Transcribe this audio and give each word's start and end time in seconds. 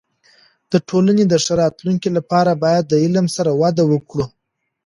د 0.71 0.73
ټولنې 0.89 1.23
د 1.27 1.33
ښه 1.43 1.53
راتلونکي 1.63 2.09
لپاره 2.17 2.51
باید 2.63 2.83
د 2.87 2.93
علم 3.03 3.25
سره 3.35 3.51
وده 3.61 3.83
وکړو. 3.91 4.25